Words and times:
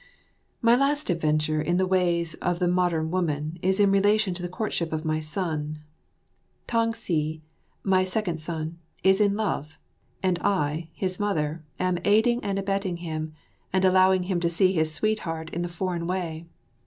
My 0.63 0.75
last 0.75 1.11
adventure 1.11 1.61
in 1.61 1.77
the 1.77 1.85
ways 1.85 2.35
or 2.41 2.55
the 2.55 2.67
modern 2.67 3.11
woman 3.11 3.59
is 3.61 3.79
in 3.79 3.91
relation 3.91 4.33
to 4.33 4.41
the 4.41 4.49
courtship 4.49 4.91
of 4.91 5.05
my 5.05 5.19
son. 5.19 5.77
Tang 6.65 6.95
si, 6.95 7.43
my 7.83 8.03
second 8.03 8.41
son, 8.41 8.79
is 9.03 9.21
in 9.21 9.35
love; 9.35 9.77
and 10.23 10.39
I, 10.39 10.89
his 10.95 11.19
mother, 11.19 11.63
am 11.79 11.99
aiding 12.03 12.43
and 12.43 12.57
abetting 12.57 12.97
him, 12.97 13.35
and 13.71 13.85
allowing 13.85 14.23
him 14.23 14.39
to 14.39 14.49
see 14.49 14.73
his 14.73 14.91
sweet 14.91 15.19
heart 15.19 15.51
in 15.51 15.61
the 15.61 15.69
foreign 15.69 16.07
way. 16.07 16.47